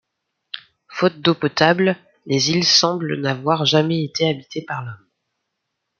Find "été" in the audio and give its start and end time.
4.03-4.27